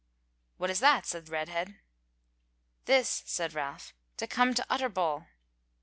"What 0.57 0.71
is 0.71 0.79
that?" 0.79 1.05
said 1.05 1.29
Redhead. 1.29 1.77
"This," 2.85 3.21
said 3.27 3.53
Ralph, 3.53 3.93
"to 4.17 4.25
come 4.25 4.55
to 4.55 4.65
Utterbol." 4.67 5.27